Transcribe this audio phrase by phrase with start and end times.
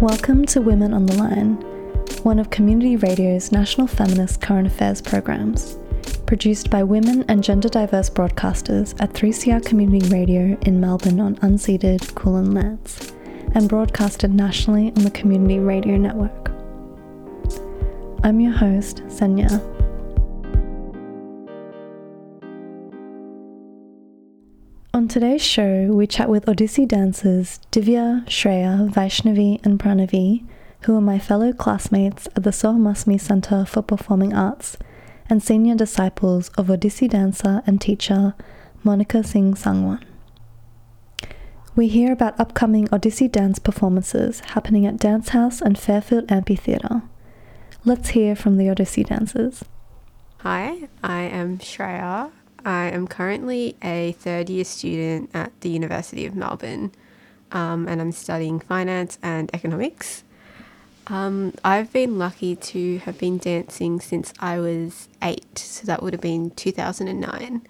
[0.00, 1.56] Welcome to Women on the Line,
[2.22, 5.76] one of Community Radio's national feminist current affairs programs.
[6.24, 12.14] Produced by women and gender diverse broadcasters at 3CR Community Radio in Melbourne on unceded
[12.14, 13.12] Kulin lands,
[13.54, 16.50] and broadcasted nationally on the Community Radio Network.
[18.24, 19.79] I'm your host, Senya.
[25.10, 30.46] Today's show, we chat with Odissi dancers Divya, Shreya, Vaishnavi, and Pranavi,
[30.82, 34.76] who are my fellow classmates at the Sohamasmi Centre for Performing Arts
[35.28, 38.34] and senior disciples of Odissi dancer and teacher
[38.84, 40.00] Monica Singh Sangwan.
[41.74, 47.02] We hear about upcoming Odissi dance performances happening at Dance House and Fairfield Amphitheatre.
[47.84, 49.64] Let's hear from the Odissi dancers.
[50.38, 52.30] Hi, I am Shreya.
[52.64, 56.92] I am currently a third year student at the University of Melbourne
[57.52, 60.24] um, and I'm studying finance and economics.
[61.06, 66.12] Um, I've been lucky to have been dancing since I was eight, so that would
[66.12, 67.62] have been 2009.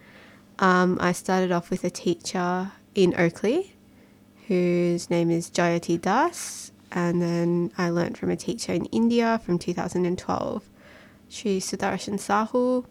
[0.59, 3.71] Um, I started off with a teacher in Oakleigh
[4.47, 9.61] whose name is Jayati Das, and then I learnt from a teacher in India from
[9.61, 10.69] 2012.
[11.29, 12.85] She's Sudarshan Sahu,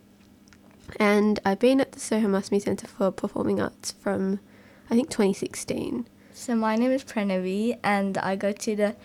[0.99, 4.39] and I've been at the Soho Sohamasmi Centre for Performing Arts from
[4.89, 6.07] I think 2016.
[6.33, 8.95] So my name is Pranavi and I go to the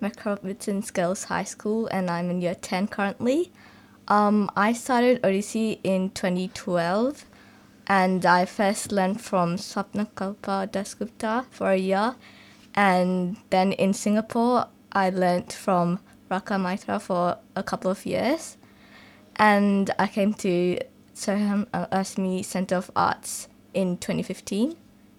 [0.00, 3.52] Metropolitan Girls High School and I'm in year 10 currently.
[4.08, 7.24] Um, I started Odissi in 2012
[7.86, 12.16] and I first learned from Swapna Kalpa Dasgupta for a year
[12.74, 16.00] and then in Singapore I learned from
[16.30, 18.56] Raka Maitra for a couple of years
[19.36, 20.78] and I came to
[21.14, 24.76] Sohamasmi Centre of Arts in 2015.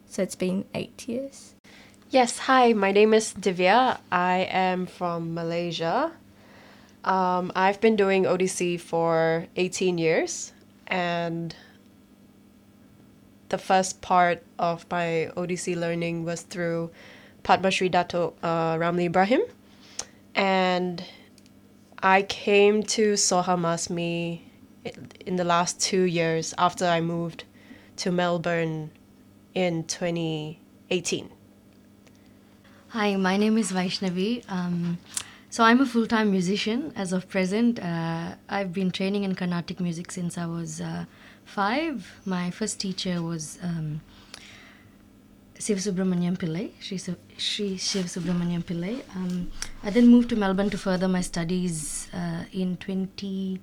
[0.07, 1.55] So it's been eight years.
[2.09, 3.99] Yes, hi, my name is Divya.
[4.11, 6.11] I am from Malaysia.
[7.03, 10.53] Um, I've been doing Odissi for 18 years,
[10.87, 11.55] and
[13.49, 16.91] the first part of my Odissi learning was through
[17.43, 19.41] Padma Shri Dato uh, Ramli Ibrahim.
[20.33, 21.03] And
[22.02, 24.41] I came to Sohamasmi
[25.25, 27.43] in the last two years after I moved
[27.97, 28.91] to Melbourne
[29.53, 31.29] in 2018.
[32.89, 34.43] Hi, my name is Vaishnavi.
[34.49, 34.97] Um,
[35.49, 37.79] so I'm a full-time musician as of present.
[37.79, 41.05] Uh, I've been training in Carnatic music since I was uh,
[41.45, 42.19] five.
[42.25, 44.02] My first teacher was um,
[45.59, 46.97] Shiv Subramaniam Pillai, Sri,
[47.37, 49.02] Sri Shiv Subramaniam Pillai.
[49.15, 49.52] Um,
[49.83, 53.59] I then moved to Melbourne to further my studies uh, in 20.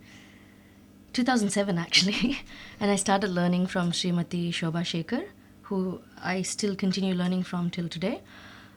[1.13, 2.39] 2007 actually,
[2.81, 5.25] and I started learning from Srimati Shobha Shekhar,
[5.63, 8.21] who I still continue learning from till today.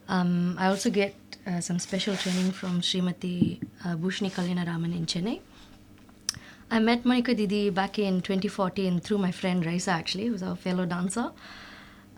[0.08, 1.16] Um, I also get
[1.48, 5.40] uh, some special training from Srimati uh, Bhushni Raman in Chennai.
[6.70, 10.86] I met Monica Didi back in 2014 through my friend Raisa, actually, who's our fellow
[10.86, 11.32] dancer.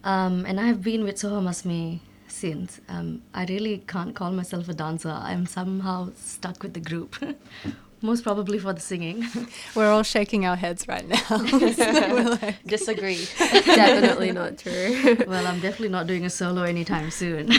[0.03, 2.79] Um, and I have been with Sohamasmi since.
[2.87, 5.09] Um, I really can't call myself a dancer.
[5.09, 7.17] I'm somehow stuck with the group,
[8.01, 9.25] Most probably for the singing.
[9.75, 11.23] We're all shaking our heads right now.
[12.41, 13.27] like, Disagree.
[13.37, 15.17] definitely not true.
[15.27, 17.49] well, I'm definitely not doing a solo anytime soon.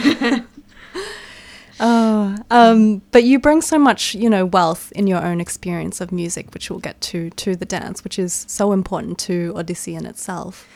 [1.81, 6.11] oh, um, but you bring so much, you know, wealth in your own experience of
[6.11, 10.05] music, which we'll get to, to the dance, which is so important to Odissi in
[10.05, 10.67] itself.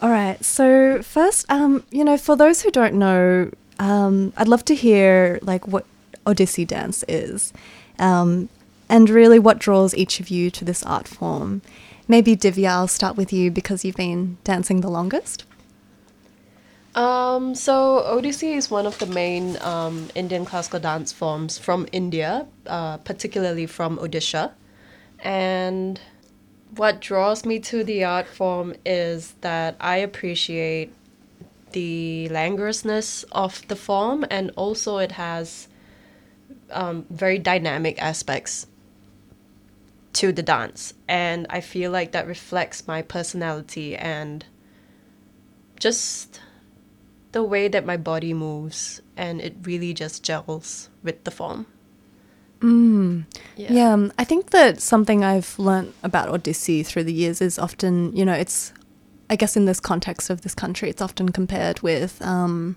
[0.00, 0.42] All right.
[0.44, 5.38] So first, um, you know, for those who don't know, um, I'd love to hear
[5.42, 5.84] like what
[6.26, 7.52] Odissi dance is.
[7.98, 8.48] Um,
[8.92, 11.62] and really what draws each of you to this art form.
[12.06, 15.46] Maybe Divya, I'll start with you because you've been dancing the longest.
[16.94, 22.46] Um, so Odissi is one of the main um, Indian classical dance forms from India,
[22.66, 24.52] uh, particularly from Odisha.
[25.20, 25.98] And
[26.76, 30.92] what draws me to the art form is that I appreciate
[31.70, 35.68] the languorousness of the form, and also it has
[36.70, 38.66] um, very dynamic aspects
[40.14, 40.94] to the dance.
[41.08, 44.44] And I feel like that reflects my personality and
[45.78, 46.40] just
[47.32, 49.00] the way that my body moves.
[49.16, 51.66] And it really just gels with the form.
[52.60, 53.24] Mm.
[53.56, 53.72] Yeah.
[53.72, 58.14] yeah, um, I think that something I've learned about Odissi through the years is often,
[58.14, 58.72] you know, it's,
[59.28, 62.76] I guess in this context of this country, it's often compared with um,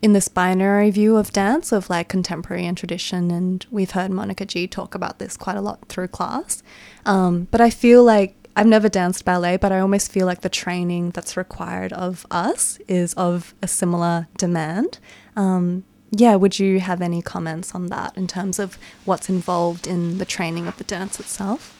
[0.00, 4.44] in this binary view of dance of like contemporary and tradition and we've heard monica
[4.44, 6.62] ji talk about this quite a lot through class
[7.06, 10.48] um, but i feel like i've never danced ballet but i almost feel like the
[10.48, 14.98] training that's required of us is of a similar demand
[15.36, 20.18] um, yeah, would you have any comments on that in terms of what's involved in
[20.18, 21.74] the training of the dance itself?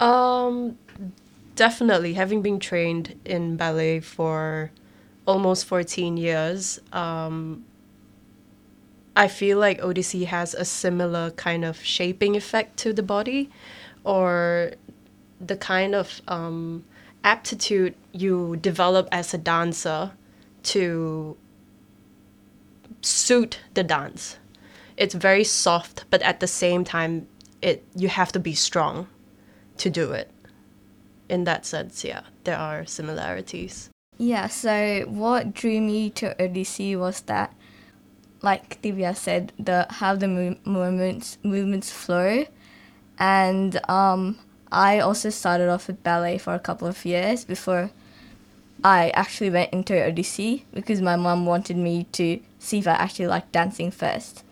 [0.00, 0.78] Um,
[1.54, 2.14] definitely.
[2.14, 4.72] Having been trained in ballet for
[5.26, 7.64] almost 14 years, um,
[9.14, 13.50] I feel like Odissi has a similar kind of shaping effect to the body
[14.04, 14.72] or
[15.38, 16.84] the kind of um,
[17.22, 20.12] aptitude you develop as a dancer
[20.62, 21.36] to
[23.02, 24.38] suit the dance.
[24.96, 27.26] It's very soft, but at the same time,
[27.60, 29.08] it you have to be strong
[29.78, 30.30] to do it.
[31.28, 33.90] In that sense, yeah, there are similarities.
[34.22, 37.52] Yeah, so what drew me to Odissi was that,
[38.40, 42.44] like Divya said, the how the mo- movements movements flow,
[43.18, 44.38] and um,
[44.70, 47.90] I also started off with ballet for a couple of years before
[48.84, 53.26] I actually went into Odissi because my mom wanted me to see if I actually
[53.26, 54.44] liked dancing first.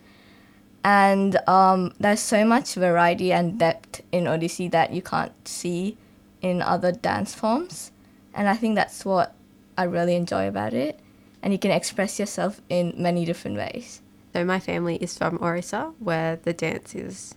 [0.83, 5.95] And um, there's so much variety and depth in Odissi that you can't see
[6.41, 7.93] in other dance forms.
[8.33, 9.33] And I think that's what
[9.81, 10.99] I really enjoy about it.
[11.41, 14.01] And you can express yourself in many different ways.
[14.31, 17.35] So my family is from Orissa, where the dance is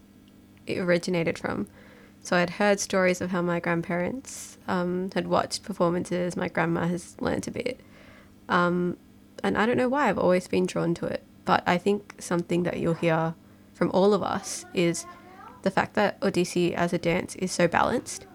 [0.69, 1.67] originated from.
[2.23, 6.37] So I'd heard stories of how my grandparents um, had watched performances.
[6.37, 7.81] My grandma has learnt a bit,
[8.49, 8.97] um,
[9.43, 11.23] and I don't know why I've always been drawn to it.
[11.45, 13.35] But I think something that you'll hear
[13.75, 15.07] from all of us is
[15.63, 18.27] the fact that Odissi as a dance is so balanced.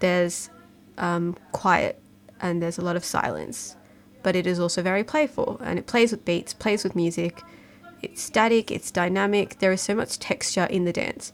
[0.00, 0.50] There's
[0.98, 2.00] um, quiet
[2.40, 3.76] and there's a lot of silence,
[4.22, 7.42] but it is also very playful and it plays with beats, plays with music.
[8.02, 9.58] It's static, it's dynamic.
[9.58, 11.32] There is so much texture in the dance.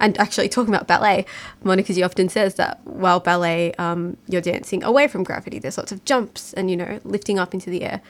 [0.00, 1.26] And actually, talking about ballet,
[1.62, 5.58] Monica Ji often says that while ballet, um, you're dancing away from gravity.
[5.58, 8.00] There's lots of jumps and, you know, lifting up into the air.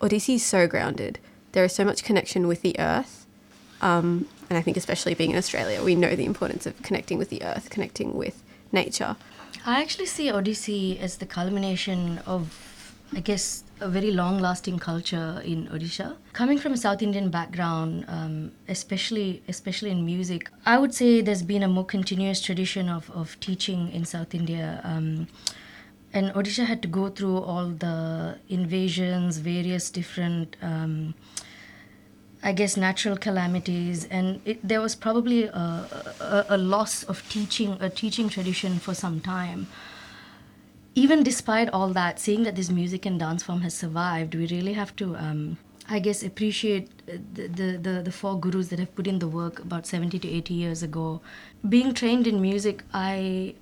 [0.00, 1.18] Odissi is so grounded.
[1.52, 3.26] There is so much connection with the earth.
[3.80, 7.30] Um, and I think, especially being in Australia, we know the importance of connecting with
[7.30, 8.42] the earth, connecting with
[8.72, 9.16] nature.
[9.66, 12.42] I actually see Odissi as the culmination of,
[13.14, 16.16] I guess, a very long lasting culture in Odisha.
[16.32, 21.42] Coming from a South Indian background, um, especially especially in music, I would say there's
[21.42, 24.80] been a more continuous tradition of, of teaching in South India.
[24.84, 25.28] Um,
[26.12, 31.14] and Odisha had to go through all the invasions, various different, um,
[32.44, 37.78] I guess, natural calamities, and it, there was probably a, a, a loss of teaching,
[37.80, 39.66] a teaching tradition for some time
[40.94, 44.74] even despite all that, seeing that this music and dance form has survived, we really
[44.74, 45.56] have to, um,
[45.88, 49.58] I guess, appreciate the, the, the, the, four gurus that have put in the work
[49.58, 51.20] about 70 to 80 years ago.
[51.68, 53.54] Being trained in music, I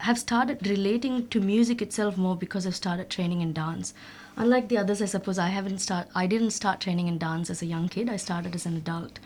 [0.00, 3.92] have started relating to music itself more because I've started training in dance.
[4.36, 6.08] Unlike the others, I suppose I haven't start.
[6.14, 8.08] I didn't start training in dance as a young kid.
[8.08, 9.18] I started as an adult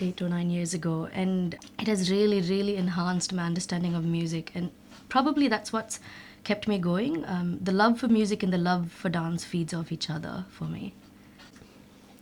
[0.00, 4.50] eight or nine years ago, and it has really, really enhanced my understanding of music.
[4.54, 4.70] And
[5.08, 6.00] probably that's what's
[6.44, 7.24] kept me going.
[7.26, 10.64] Um, the love for music and the love for dance feeds off each other for
[10.64, 10.94] me.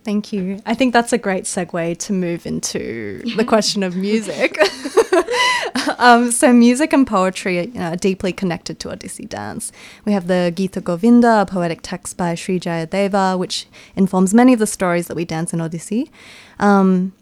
[0.05, 0.61] Thank you.
[0.65, 4.57] I think that's a great segue to move into the question of music.
[6.01, 9.71] um, so, music and poetry are deeply connected to Odissi dance.
[10.05, 14.59] We have the Gita Govinda, a poetic text by Sri Jayadeva, which informs many of
[14.59, 16.11] the stories that we dance in Odissi.
[16.59, 17.13] Um,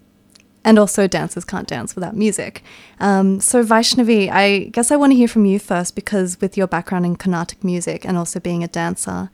[0.64, 2.62] and also dancers can't dance without music.
[3.00, 6.66] Um, so Vaishnavi, I guess I want to hear from you first because with your
[6.66, 9.30] background in Carnatic music and also being a dancer,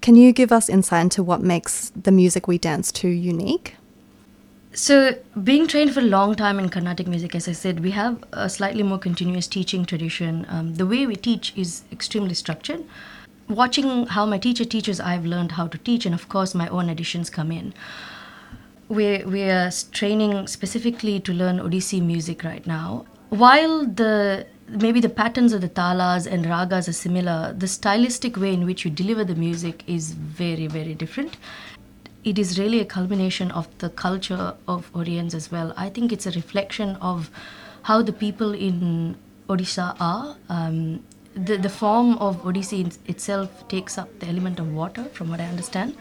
[0.00, 3.76] can you give us insight into what makes the music we dance to unique?
[4.78, 8.22] So, being trained for a long time in Carnatic music, as I said, we have
[8.32, 10.44] a slightly more continuous teaching tradition.
[10.50, 12.84] Um, the way we teach is extremely structured.
[13.48, 16.90] Watching how my teacher teaches, I've learned how to teach, and of course, my own
[16.90, 17.72] additions come in
[18.88, 23.06] we're, we're training specifically to learn Odissi music right now.
[23.30, 28.52] While the maybe the patterns of the talas and ragas are similar, the stylistic way
[28.52, 31.36] in which you deliver the music is very, very different.
[32.26, 35.72] It is really a culmination of the culture of Oriens as well.
[35.76, 37.30] I think it's a reflection of
[37.82, 39.16] how the people in
[39.48, 40.36] Odisha are.
[40.48, 41.04] Um,
[41.36, 45.44] the, the form of Odissi itself takes up the element of water, from what I
[45.44, 45.96] understand.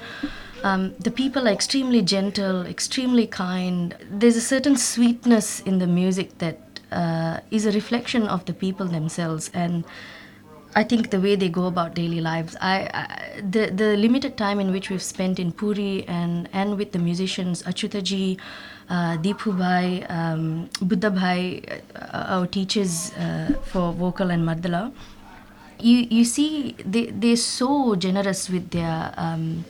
[0.63, 3.95] Um, the people are extremely gentle, extremely kind.
[4.09, 8.87] There's a certain sweetness in the music that uh, is a reflection of the people
[8.87, 9.85] themselves, and
[10.75, 12.55] I think the way they go about daily lives.
[12.59, 16.91] I, I the the limited time in which we've spent in Puri and and with
[16.91, 18.37] the musicians Achutaji,
[18.89, 21.63] uh, Deepu Bhai, um, Buddha Bhai,
[21.95, 24.91] uh, our teachers uh, for vocal and Mardala.
[25.79, 29.63] You you see they they're so generous with their um,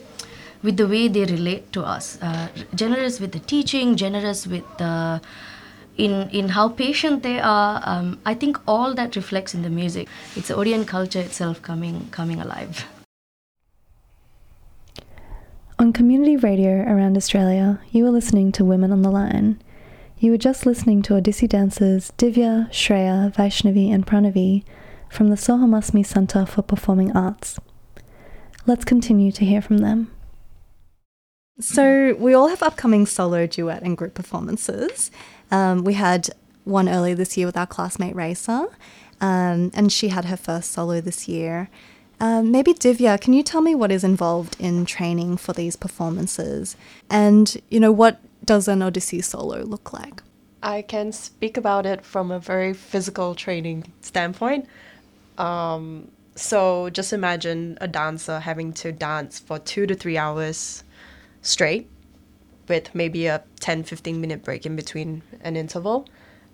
[0.64, 2.18] with the way they relate to us.
[2.20, 5.20] Uh, generous with the teaching, generous with the
[5.96, 7.82] in in how patient they are.
[7.84, 10.08] Um, I think all that reflects in the music.
[10.34, 12.86] It's the Odia culture itself coming coming alive.
[15.78, 19.60] On community radio around Australia, you are listening to Women on the Line.
[20.18, 24.64] You were just listening to Odissi dancers Divya, Shreya, Vaishnavi, and Pranavi
[25.10, 27.60] from the Sohamasmi Centre for Performing Arts.
[28.66, 30.10] Let's continue to hear from them.
[31.60, 35.10] So, we all have upcoming solo, duet, and group performances.
[35.50, 36.30] Um, we had
[36.64, 38.68] one earlier this year with our classmate Raisa,
[39.20, 41.68] um, and she had her first solo this year.
[42.18, 46.76] Um, maybe Divya, can you tell me what is involved in training for these performances,
[47.10, 50.22] and you know what does an Odissi solo look like?
[50.62, 54.66] I can speak about it from a very physical training standpoint.
[55.38, 60.82] Um, so just imagine a dancer having to dance for two to three hours
[61.42, 61.88] straight
[62.68, 66.06] with maybe a 10 15 minute break in between an interval.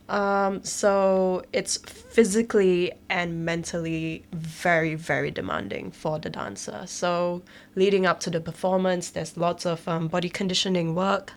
[0.09, 6.83] Um, so it's physically and mentally very, very demanding for the dancer.
[6.87, 7.43] So
[7.77, 11.33] leading up to the performance, there's lots of um, body conditioning work.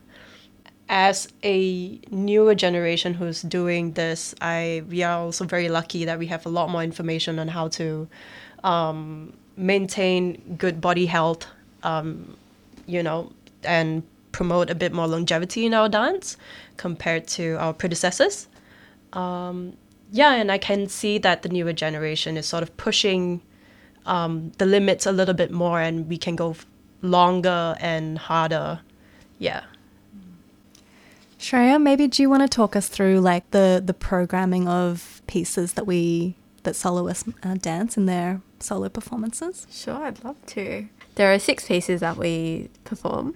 [0.89, 6.27] As a newer generation who's doing this, I we are also very lucky that we
[6.27, 8.07] have a lot more information on how to
[8.63, 11.47] um, maintain good body health,
[11.81, 12.37] um,
[12.85, 13.31] you know,
[13.63, 14.03] and
[14.37, 16.37] promote a bit more longevity in our dance
[16.77, 18.47] compared to our predecessors
[19.15, 19.77] um,
[20.11, 23.41] yeah, and I can see that the newer generation is sort of pushing
[24.05, 26.65] um, the limits a little bit more, and we can go f-
[27.01, 28.81] longer and harder.
[29.39, 29.63] Yeah.
[31.39, 35.73] Shreya, maybe do you want to talk us through like the the programming of pieces
[35.73, 39.67] that we that soloists uh, dance in their solo performances?
[39.71, 40.87] Sure, I'd love to.
[41.15, 43.35] There are six pieces that we perform.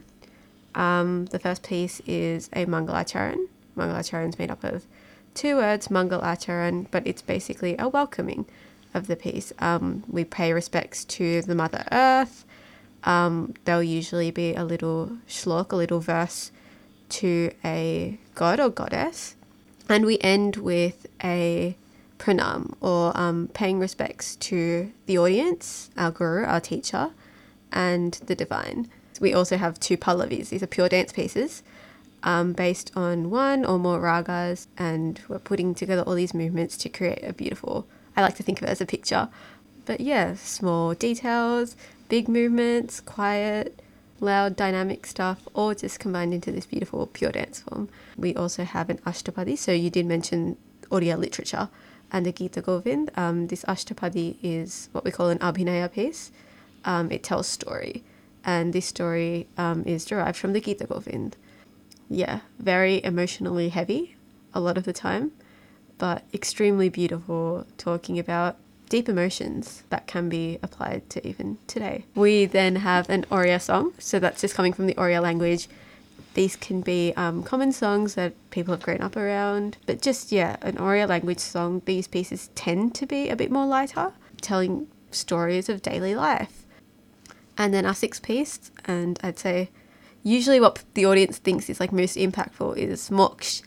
[0.75, 3.47] Um, the first piece is a Mangalacharan.
[3.75, 4.85] Mangalacharan is made up of
[5.33, 8.45] two words, Mangal Acharan, but it's basically a welcoming
[8.93, 9.53] of the piece.
[9.59, 12.45] Um, we pay respects to the Mother Earth.
[13.03, 16.51] Um, there'll usually be a little shlok, a little verse
[17.09, 19.35] to a god or goddess.
[19.87, 21.75] And we end with a
[22.19, 27.11] pranam, or um, paying respects to the audience, our guru, our teacher,
[27.71, 28.89] and the divine.
[29.19, 30.49] We also have two pallavis.
[30.49, 31.63] These are pure dance pieces
[32.23, 36.89] um, based on one or more ragas, and we're putting together all these movements to
[36.89, 37.87] create a beautiful.
[38.15, 39.29] I like to think of it as a picture,
[39.85, 41.75] but yeah, small details,
[42.09, 43.81] big movements, quiet,
[44.19, 47.89] loud, dynamic stuff, all just combined into this beautiful pure dance form.
[48.17, 50.57] We also have an Ashtapadi, so you did mention
[50.91, 51.69] Odia literature
[52.11, 53.11] and the Gita Govind.
[53.15, 56.31] Um, this Ashtapadi is what we call an Abhinaya piece.
[56.85, 58.03] Um, it tells story,
[58.49, 61.35] and this story um, is derived from the Gita Govind
[62.09, 64.15] yeah, very emotionally heavy
[64.53, 65.31] a lot of the time,
[65.99, 68.57] but extremely beautiful, talking about
[68.89, 72.05] deep emotions that can be applied to even today.
[72.15, 75.67] We then have an Oriya song, so that's just coming from the Oriya language.
[76.33, 80.55] These can be um, common songs that people have grown up around, but just, yeah,
[80.63, 81.83] an Oriya language song.
[81.85, 86.58] These pieces tend to be a bit more lighter, telling stories of daily life.
[87.59, 89.69] And then our sixth piece, and I'd say
[90.23, 93.61] usually what the audience thinks is like most impactful is moksh,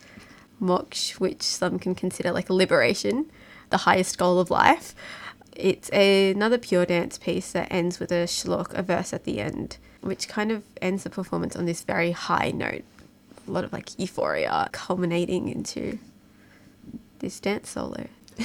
[0.60, 3.30] moksh, which some can consider like liberation,
[3.68, 4.94] the highest goal of life.
[5.54, 9.40] It's a, another pure dance piece that ends with a shlok, a verse at the
[9.40, 12.84] end, which kind of ends the performance on this very high note.
[13.46, 15.98] A lot of like euphoria culminating into
[17.18, 18.06] this dance solo.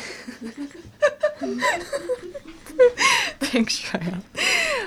[3.39, 4.22] Thanks, Shreya.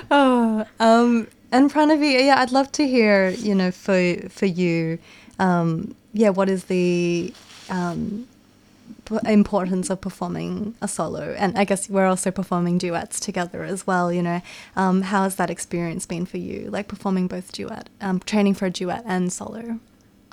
[0.09, 4.99] Oh, um, and Pranavi, yeah, I'd love to hear, you know, for for you,
[5.39, 7.33] um, yeah, what is the
[7.69, 8.27] um,
[9.25, 11.35] importance of performing a solo?
[11.37, 14.11] And I guess we're also performing duets together as well.
[14.11, 14.41] You know,
[14.75, 16.69] um, how has that experience been for you?
[16.69, 19.79] Like performing both duet, um, training for a duet and solo.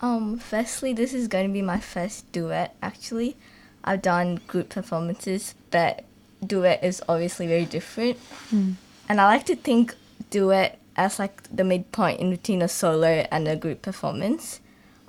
[0.01, 2.77] Um, firstly, this is going to be my first duet.
[2.83, 3.37] Actually,
[3.85, 6.04] I've done group performances, but
[6.44, 8.18] duet is obviously very different.
[8.50, 8.75] Mm.
[9.08, 9.94] And I like to think
[10.30, 14.61] duet as like the midpoint in between a solo and a group performance.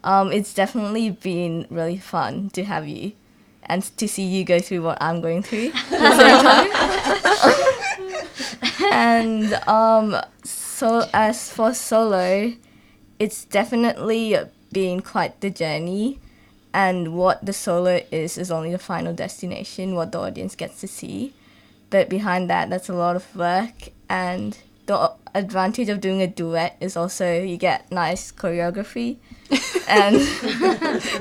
[0.03, 3.13] Um, it's definitely been really fun to have you
[3.63, 5.71] and to see you go through what I'm going through
[8.91, 12.53] and um, so as for solo,
[13.19, 14.35] it's definitely
[14.71, 16.19] been quite the journey.
[16.73, 20.87] And what the solo is is only the final destination, what the audience gets to
[20.87, 21.33] see.
[21.89, 24.57] But behind that, that's a lot of work and
[24.89, 29.17] the advantage of doing a duet is also you get nice choreography,
[29.87, 30.15] and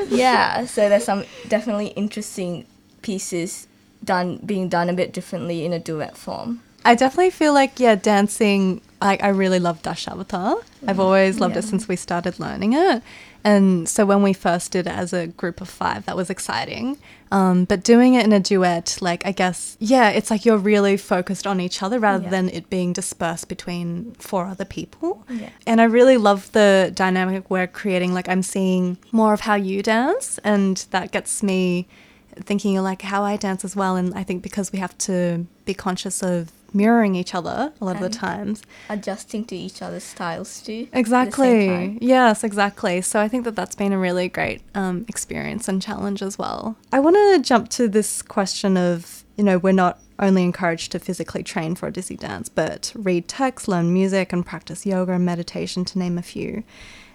[0.11, 2.67] yeah, so there's some definitely interesting
[3.03, 3.69] pieces
[4.03, 6.63] done being done a bit differently in a duet form.
[6.85, 8.81] I definitely feel like yeah, dancing.
[9.03, 10.63] Like I really love Dashavatar.
[10.87, 13.03] I've always loved it since we started learning it,
[13.45, 16.99] and so when we first did it as a group of five, that was exciting.
[17.31, 20.97] Um, but doing it in a duet, like I guess, yeah, it's like you're really
[20.97, 22.31] focused on each other rather Yeah.
[22.31, 25.25] than it being dispersed between four other people.
[25.29, 25.51] Yeah.
[25.67, 28.15] And I really love the dynamic we're creating.
[28.15, 31.87] Like I'm seeing more of how you dance, and that gets me
[32.41, 33.97] thinking like how I dance as well.
[33.97, 37.97] And I think because we have to be conscious of mirroring each other a lot
[37.97, 38.63] of the times.
[38.89, 40.73] Adjusting to each other's styles too.
[40.73, 41.99] at the same Exactly.
[42.01, 43.01] Yes, exactly.
[43.01, 46.77] So I think that that's been a really great um, experience and challenge as well.
[46.93, 50.99] I want to jump to this question of, you know, we're not only encouraged to
[50.99, 55.85] physically train for Odissi dance, but read text, learn music, and practice yoga and meditation,
[55.87, 56.65] to name a few.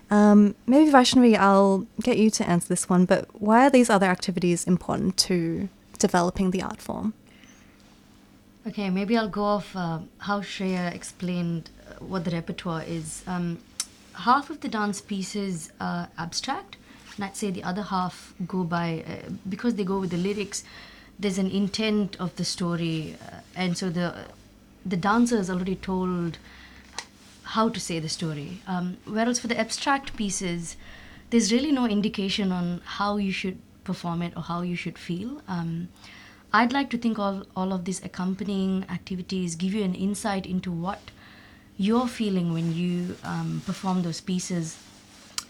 [0.10, 4.06] Um, maybe Vaishnavi, I'll get you to answer this one, but why are these other
[4.06, 7.14] activities important to developing the art form?
[8.66, 13.22] Okay, maybe I'll go off uh, how Shreya explained uh, what the repertoire is.
[13.28, 13.58] Um,
[14.14, 16.78] half of the dance pieces are abstract,
[17.18, 20.64] and I'd say the other half go by, uh, because they go with the lyrics,
[21.20, 24.28] there's an intent of the story, uh, and so the,
[24.86, 26.38] the dancer is already told
[27.44, 28.62] how to say the story.
[28.66, 30.78] Um, whereas for the abstract pieces,
[31.32, 35.42] there's really no indication on how you should perform it or how you should feel.
[35.50, 35.90] Um,
[36.54, 40.72] I'd like to think all, all of these accompanying activities give you an insight into
[40.72, 41.00] what
[41.78, 44.78] you're feeling when you um, perform those pieces.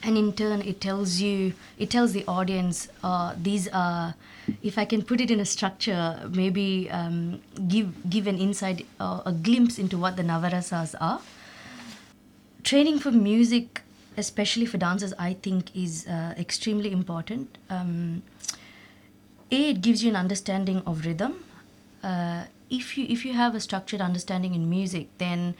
[0.02, 4.16] And in turn, it tells you, it tells the audience, uh, these are,
[4.62, 9.22] if I can put it in a structure, maybe um, give give an insight, uh,
[9.26, 11.22] a glimpse into what the Navarasas are
[12.64, 13.82] training for music
[14.18, 18.22] especially for dancers i think is uh, extremely important um,
[19.54, 21.34] a it gives you an understanding of rhythm
[22.04, 25.56] uh, if you if you have a structured understanding in music then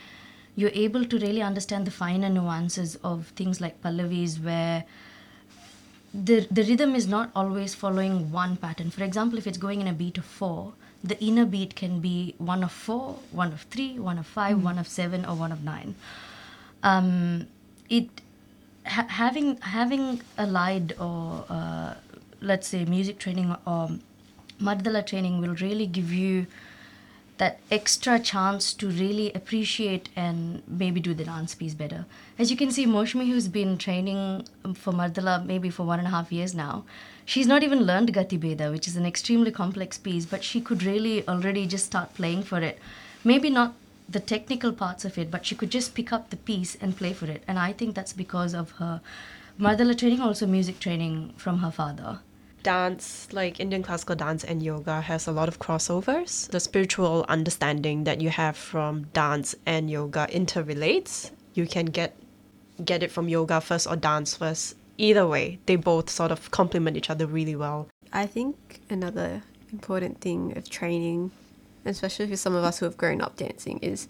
[0.56, 4.84] you're able to really understand the finer nuances of things like pallavis where
[6.14, 8.92] the the rhythm is not always following one pattern.
[8.92, 12.36] For example, if it's going in a beat of four, the inner beat can be
[12.38, 15.64] one of four, one of three, one of five, one of seven, or one of
[15.64, 15.96] nine.
[16.84, 17.48] Um,
[17.90, 18.10] it
[18.86, 21.96] ha- having having allied or uh,
[22.44, 23.92] let's say music training or
[24.62, 26.46] Mardala training will really give you
[27.38, 32.06] that extra chance to really appreciate and maybe do the dance piece better.
[32.38, 36.12] As you can see, Moshmi, who's been training for Mardala maybe for one and a
[36.12, 36.86] half years now,
[37.26, 40.84] she's not even learned Gati Beda, which is an extremely complex piece, but she could
[40.84, 42.78] really already just start playing for it.
[43.24, 43.74] Maybe not
[44.08, 47.14] the technical parts of it, but she could just pick up the piece and play
[47.14, 47.44] for it.
[47.48, 49.02] And I think that's because of her
[49.60, 52.20] Mardala training, also music training from her father.
[52.64, 56.50] Dance, like Indian classical dance and yoga, has a lot of crossovers.
[56.50, 61.32] The spiritual understanding that you have from dance and yoga interrelates.
[61.54, 62.16] You can get
[62.84, 64.76] get it from yoga first or dance first.
[64.98, 67.88] Either way, they both sort of complement each other really well.
[68.12, 71.32] I think another important thing of training,
[71.86, 74.08] especially for some of us who have grown up dancing, is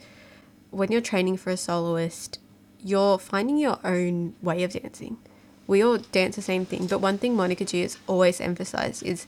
[0.72, 2.40] when you're training for a soloist,
[2.80, 5.18] you're finding your own way of dancing.
[5.68, 9.28] We all dance the same thing, but one thing Monica Ji has always emphasized is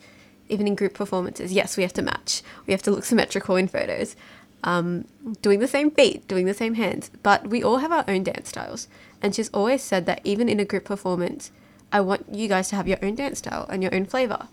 [0.49, 2.43] even in group performances, yes, we have to match.
[2.67, 4.15] We have to look symmetrical in photos.
[4.63, 5.05] Um,
[5.41, 8.49] doing the same feet, doing the same hands, but we all have our own dance
[8.49, 8.87] styles.
[9.21, 11.51] And she's always said that even in a group performance,
[11.91, 14.47] I want you guys to have your own dance style and your own flavor.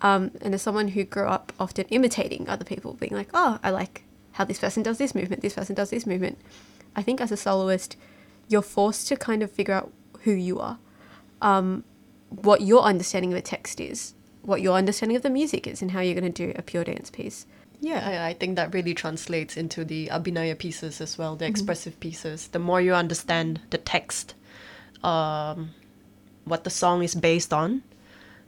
[0.00, 3.70] Um, and as someone who grew up often imitating other people, being like, oh, I
[3.70, 6.38] like how this person does this movement, this person does this movement.
[6.94, 7.96] I think as a soloist,
[8.48, 10.78] you're forced to kind of figure out who you are,
[11.42, 11.84] um,
[12.30, 15.90] what your understanding of a text is, what your understanding of the music is, and
[15.90, 17.46] how you're going to do a pure dance piece.
[17.80, 22.00] Yeah, I, I think that really translates into the abhinaya pieces as well, the expressive
[22.00, 22.48] pieces.
[22.48, 24.34] The more you understand the text,
[25.04, 25.70] um,
[26.44, 27.82] what the song is based on,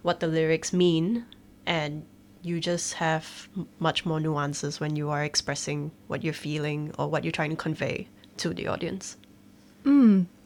[0.02, 1.26] what the lyrics mean,
[1.66, 2.04] and
[2.42, 7.08] you just have m- much more nuances when you are expressing what you're feeling or
[7.08, 9.16] what you're trying to convey to the audience.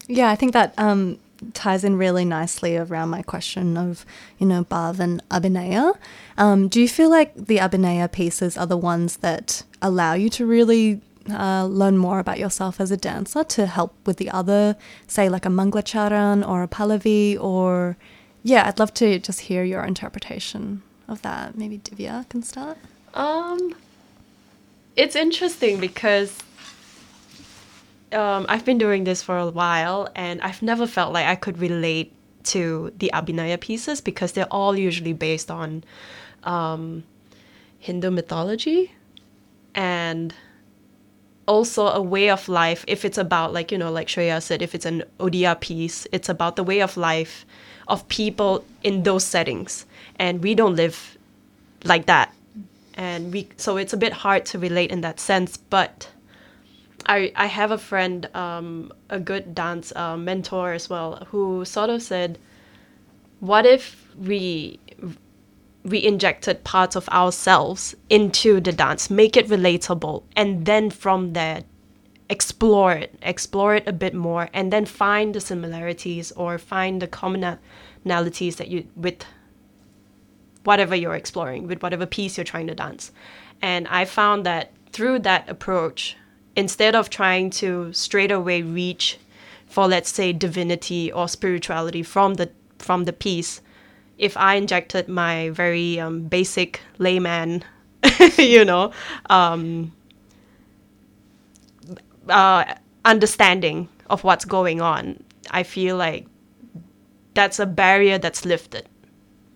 [0.08, 1.18] Yeah, I think that um,
[1.54, 4.04] ties in really nicely around my question of,
[4.38, 5.94] you know, Bhav and Abhinaya.
[6.38, 10.46] Um, do you feel like the Abhinaya pieces are the ones that allow you to
[10.46, 11.00] really
[11.30, 14.76] uh, learn more about yourself as a dancer to help with the other,
[15.06, 17.38] say, like a Manglacharan or a Pallavi?
[17.40, 17.96] Or,
[18.42, 21.56] yeah, I'd love to just hear your interpretation of that.
[21.56, 22.78] Maybe Divya can start.
[23.14, 23.74] Um,
[24.96, 26.38] it's interesting because
[28.12, 31.58] um, I've been doing this for a while, and I've never felt like I could
[31.58, 32.12] relate
[32.44, 35.84] to the Abhinaya pieces because they're all usually based on
[36.42, 37.04] um,
[37.78, 38.92] Hindu mythology
[39.74, 40.34] and
[41.46, 42.84] also a way of life.
[42.88, 46.28] If it's about, like, you know, like Shreya said, if it's an Odia piece, it's
[46.28, 47.44] about the way of life
[47.88, 49.86] of people in those settings.
[50.16, 51.16] And we don't live
[51.84, 52.34] like that.
[52.94, 56.08] And we, so it's a bit hard to relate in that sense, but
[57.06, 61.90] I, I have a friend, um, a good dance uh, mentor as well, who sort
[61.90, 62.38] of said,
[63.40, 64.78] "What if we
[65.84, 71.64] we injected parts of ourselves into the dance, make it relatable, and then from there
[72.28, 77.08] explore it, explore it a bit more, and then find the similarities or find the
[77.08, 79.24] commonalities that you with
[80.64, 83.10] whatever you're exploring, with whatever piece you're trying to dance."
[83.60, 86.16] And I found that through that approach,
[86.56, 89.18] instead of trying to straight away reach
[89.66, 93.60] for let's say divinity or spirituality from the from the piece
[94.18, 97.64] if i injected my very um, basic layman
[98.36, 98.92] you know
[99.30, 99.92] um,
[102.28, 102.64] uh,
[103.04, 106.26] understanding of what's going on i feel like
[107.34, 108.86] that's a barrier that's lifted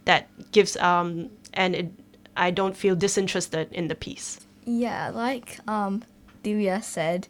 [0.07, 1.93] that gives um, and it,
[2.37, 6.03] i don't feel disinterested in the piece Yeah, like um,
[6.47, 7.27] Divya said,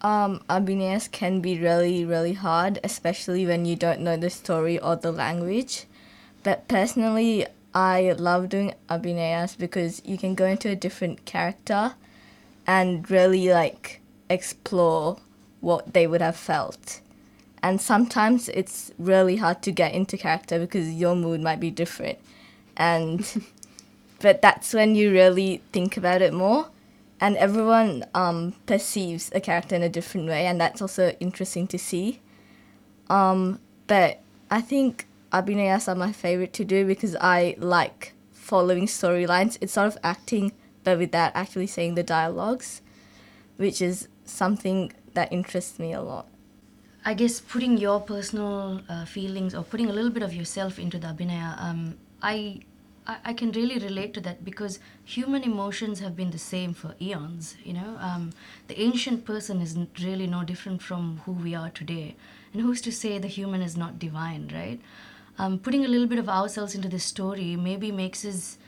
[0.00, 4.96] um, Abhinayas can be really, really hard, especially when you don't know the story or
[4.96, 5.84] the language.
[6.42, 11.94] But personally, I love doing Abhinayas because you can go into a different character
[12.66, 15.18] and really like explore
[15.60, 17.00] what they would have felt.
[17.62, 22.18] And sometimes it's really hard to get into character because your mood might be different.
[22.76, 23.24] And
[24.20, 26.66] but that's when you really think about it more
[27.20, 31.78] and everyone um, perceives a character in a different way, and that's also interesting to
[31.78, 32.20] see.
[33.08, 39.58] Um, but I think Abhinayas are my favorite to do because I like following storylines.
[39.60, 40.52] It's sort of acting,
[40.84, 42.82] but without actually saying the dialogues,
[43.56, 46.28] which is something that interests me a lot.
[47.04, 50.98] I guess putting your personal uh, feelings or putting a little bit of yourself into
[50.98, 52.60] the Abhinaya, um, I,
[53.08, 56.94] I I can really relate to that because human emotions have been the same for
[57.00, 57.56] eons.
[57.64, 58.30] You know, um,
[58.68, 62.16] the ancient person is really no different from who we are today,
[62.52, 64.80] and who's to say the human is not divine, right?
[65.38, 68.58] Um, putting a little bit of ourselves into the story maybe makes us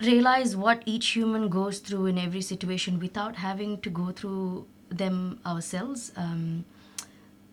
[0.00, 5.40] realize what each human goes through in every situation without having to go through them
[5.44, 6.12] ourselves.
[6.16, 6.64] Um,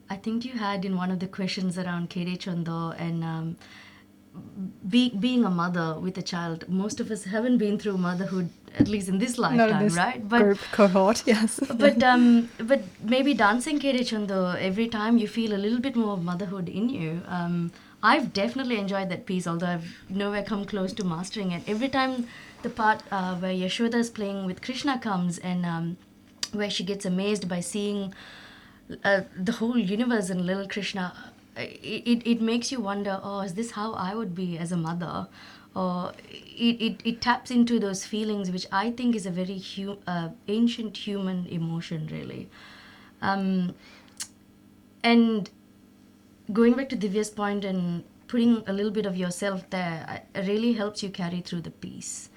[0.10, 3.58] I think you had in one of the questions around Kere Chondo and um,
[4.88, 6.68] be, being a mother with a child.
[6.70, 10.28] Most of us haven't been through motherhood, at least in this lifetime, in this right?
[10.30, 11.60] group cohort, yes.
[11.74, 16.14] but um, but maybe dancing Kere Chondo, every time you feel a little bit more
[16.14, 17.22] of motherhood in you.
[17.28, 17.72] Um,
[18.04, 21.64] I've definitely enjoyed that piece, although I've nowhere come close to mastering it.
[21.68, 22.28] Every time
[22.62, 25.98] the part uh, where Yashoda is playing with Krishna comes and um,
[26.54, 28.14] where she gets amazed by seeing
[29.04, 31.14] uh, the whole universe in little Krishna,
[31.58, 35.28] it, it, makes you wonder, oh, is this how I would be as a mother?
[35.76, 39.98] Or it, it, it taps into those feelings, which I think is a very hu-
[40.08, 42.50] uh, ancient human emotion, really.
[43.22, 43.76] Um,
[45.04, 45.50] and
[46.52, 51.04] going back to Divya's point and putting a little bit of yourself there really helps
[51.04, 52.30] you carry through the piece.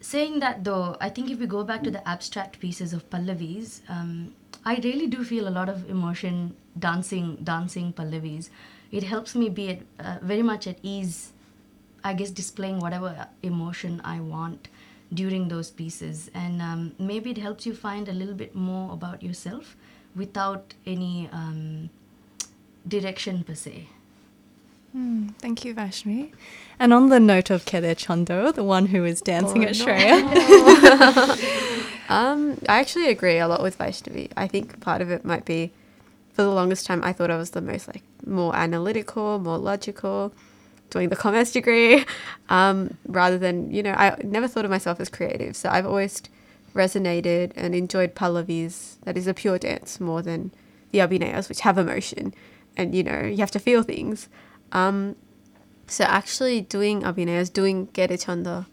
[0.00, 3.80] Saying that though, I think if we go back to the abstract pieces of Pallavis,
[3.88, 4.34] um,
[4.64, 8.50] I really do feel a lot of emotion dancing, dancing Pallavis.
[8.90, 11.32] It helps me be at, uh, very much at ease,
[12.04, 14.68] I guess, displaying whatever emotion I want
[15.12, 16.30] during those pieces.
[16.34, 19.76] And um, maybe it helps you find a little bit more about yourself
[20.14, 21.90] without any um,
[22.86, 23.88] direction per se.
[24.92, 26.32] Hmm, thank you, Vaishnavi.
[26.78, 29.84] And on the note of Kere Chondo, the one who is dancing Oh, at no.
[29.86, 31.74] Shreya,
[32.08, 34.30] Um, I actually agree a lot with Vaishnavi.
[34.34, 35.72] I think part of it might be,
[36.32, 40.32] for the longest time, I thought I was the most like more analytical, more logical,
[40.88, 42.06] doing the commerce degree,
[42.48, 45.54] um, rather than you know I never thought of myself as creative.
[45.54, 46.22] So I've always
[46.74, 48.96] resonated and enjoyed Pallavis.
[49.02, 50.50] That is a pure dance more than
[50.92, 52.32] the Abhinayas, which have emotion,
[52.74, 54.30] and you know you have to feel things.
[54.72, 55.16] Um,
[55.86, 58.66] so actually doing Abhinayas, doing Gere Chanda,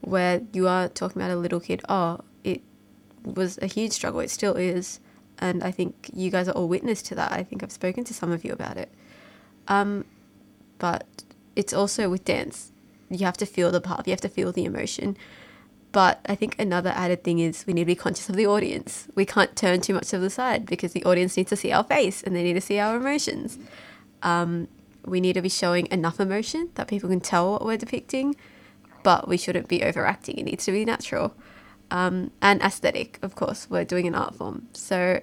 [0.00, 2.62] where you are talking about a little kid, oh, it
[3.24, 4.20] was a huge struggle.
[4.20, 5.00] It still is.
[5.38, 7.32] And I think you guys are all witness to that.
[7.32, 8.90] I think I've spoken to some of you about it.
[9.68, 10.04] Um,
[10.78, 11.06] but
[11.56, 12.72] it's also with dance.
[13.10, 15.16] You have to feel the part, you have to feel the emotion.
[15.92, 19.06] But I think another added thing is we need to be conscious of the audience.
[19.14, 21.84] We can't turn too much to the side because the audience needs to see our
[21.84, 23.58] face and they need to see our emotions.
[24.22, 24.66] Um,
[25.06, 28.36] we need to be showing enough emotion that people can tell what we're depicting,
[29.02, 30.38] but we shouldn't be overacting.
[30.38, 31.34] It needs to be natural.
[31.90, 33.68] Um, and aesthetic, of course.
[33.70, 34.68] We're doing an art form.
[34.72, 35.20] So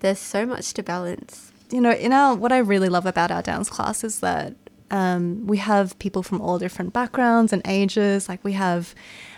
[0.00, 1.52] there's so much to balance.
[1.70, 4.54] You know, in our what I really love about our dance class is that
[4.90, 8.28] um, we have people from all different backgrounds and ages.
[8.28, 8.94] Like we have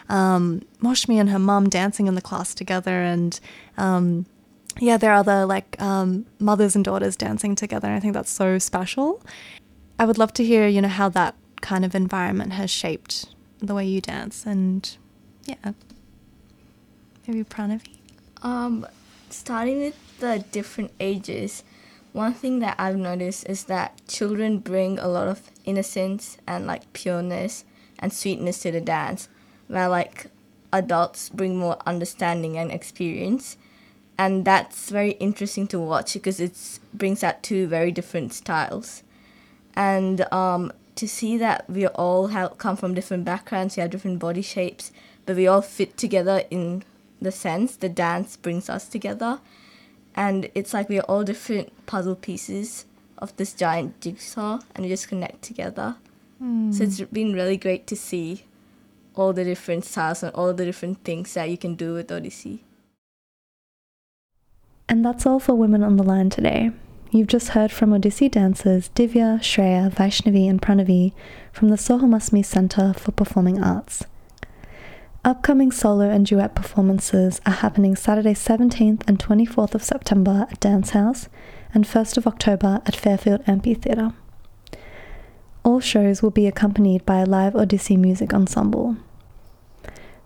[0.09, 3.39] um, Moshmi and her mum dancing in the class together, and
[3.77, 4.27] um,
[4.79, 7.89] yeah, there are other like um, mothers and daughters dancing together.
[7.89, 9.23] I think that's so special.
[10.01, 13.27] I would love to hear, you know, how that kind of environment has shaped
[13.59, 14.97] the way you dance, and
[15.45, 15.73] yeah,
[17.27, 17.99] maybe Pranavi.
[18.41, 18.87] Um,
[19.29, 21.65] starting with the different ages,
[22.15, 26.91] one thing that I've noticed is that children bring a lot of innocence and like
[26.95, 27.67] pureness
[27.99, 29.29] and sweetness to the dance
[29.69, 30.29] where like
[30.73, 33.59] adults bring more understanding and experience
[34.17, 39.03] and that's very interesting to watch because it brings out two very different styles
[39.75, 44.19] and um, to see that we all have come from different backgrounds we have different
[44.19, 44.93] body shapes
[45.27, 46.83] but we all fit together in
[47.21, 49.41] the sense the dance brings us together
[50.17, 52.85] and it's like we're all different puzzle pieces
[53.19, 55.97] of this giant jigsaw and we just connect together
[56.41, 56.73] Hmm.
[56.73, 58.45] so it's been really great to see
[59.15, 62.61] all the different styles and all the different things that you can do with Odissi.
[64.89, 66.71] And that's all for Women on the Line today.
[67.13, 71.13] You've just heard from Odissi dancers Divya, Shreya, Vaishnavi, and Pranavi
[71.51, 74.05] from the Sohamasmi Centre for Performing Arts.
[75.25, 80.91] Upcoming solo and duet performances are happening Saturday 17th and 24th of September at Dance
[80.91, 81.29] House
[81.75, 84.13] and 1st of October at Fairfield Amphitheatre.
[85.65, 88.97] All shows will be accompanied by a live Odissi music ensemble.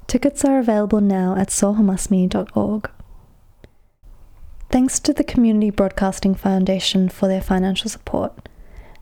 [0.06, 2.90] Tickets are available now at sohamasmi.org.
[4.74, 8.48] Thanks to the Community Broadcasting Foundation for their financial support.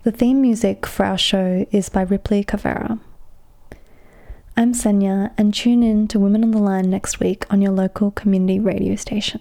[0.03, 3.01] The theme music for our show is by Ripley Cavera.
[4.55, 8.11] I'm Senya, and tune in to Women on the Line next week on your local
[8.11, 9.41] community radio station.